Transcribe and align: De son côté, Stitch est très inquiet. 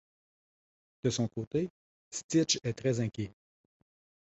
De 1.03 1.11
son 1.11 1.27
côté, 1.27 1.69
Stitch 2.09 2.57
est 2.63 2.73
très 2.73 3.01
inquiet. 3.01 3.31